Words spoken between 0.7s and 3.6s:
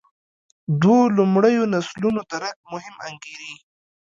دوو لومړیو نسلونو درک مهم انګېري.